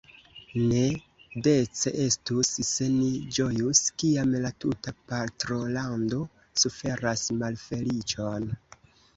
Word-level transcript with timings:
Ne 0.69 0.85
dece 1.47 1.91
estus, 2.05 2.49
se 2.69 2.87
ni 2.95 3.11
ĝojus, 3.37 3.83
kiam 4.05 4.33
la 4.47 4.53
tuta 4.65 4.95
patrolando 5.13 6.23
suferas 6.65 7.29
malfeliĉon. 7.45 8.51